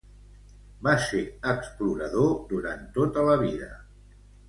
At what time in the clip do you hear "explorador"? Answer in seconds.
1.53-2.35